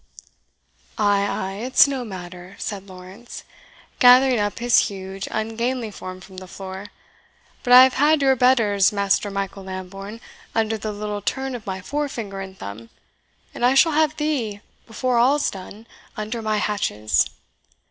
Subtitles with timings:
[0.97, 1.53] "Ay, ay!
[1.63, 3.43] It's no matter," said Lawrence,
[3.99, 6.87] gathering up his huge, ungainly form from the floor;
[7.61, 10.19] "but I have had your betters, Master Michael Lambourne,
[10.55, 12.89] under the little turn of my forefinger and thumb,
[13.53, 15.85] and I shall have thee, before all's done,
[16.17, 17.27] under my hatches.